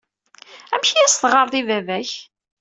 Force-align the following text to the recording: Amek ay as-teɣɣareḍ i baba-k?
Amek 0.73 0.89
ay 0.91 1.05
as-teɣɣareḍ 1.05 1.53
i 1.59 1.63
baba-k? 1.67 2.11